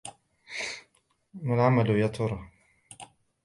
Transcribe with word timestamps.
مَا 1.33 1.55
العَمَلُ 1.55 1.89
يَا 1.89 2.07
تُرَى! 2.07 2.49